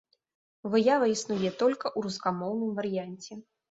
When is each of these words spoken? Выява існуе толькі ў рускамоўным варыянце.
Выява 0.75 1.11
існуе 1.15 1.37
толькі 1.61 1.87
ў 1.93 2.07
рускамоўным 2.09 2.77
варыянце. 2.83 3.33